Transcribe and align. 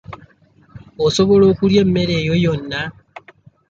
Osobola 1.05 1.43
okulya 1.51 1.79
emmere 1.85 2.13
eyo 2.21 2.35
yonna? 2.43 2.81